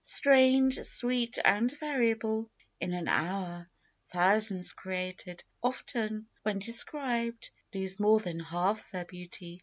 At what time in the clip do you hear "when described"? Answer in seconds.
6.41-7.51